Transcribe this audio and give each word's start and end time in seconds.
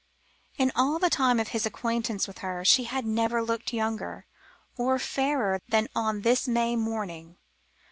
In 0.57 0.71
all 0.75 0.97
the 0.97 1.11
time 1.11 1.39
of 1.39 1.49
his 1.49 1.67
acquaintance 1.67 2.27
with 2.27 2.39
her, 2.39 2.65
she 2.65 2.85
had 2.85 3.05
never 3.05 3.43
looked 3.43 3.71
younger 3.71 4.25
or 4.75 4.97
fairer 4.97 5.59
than 5.69 5.87
on 5.93 6.21
this 6.21 6.47
May 6.47 6.75
morning. 6.75 7.37